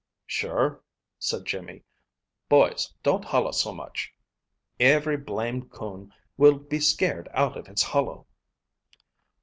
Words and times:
"Sure," 0.25 0.81
said 1.19 1.45
Jimmy. 1.45 1.83
"Boys, 2.49 2.91
don't 3.03 3.23
hollo 3.23 3.51
so 3.51 3.71
much. 3.71 4.11
Every 4.79 5.15
blamed 5.15 5.69
coon 5.69 6.11
will 6.37 6.57
be 6.57 6.79
scared 6.79 7.29
out 7.33 7.55
of 7.55 7.67
its 7.69 7.83
hollow!" 7.83 8.25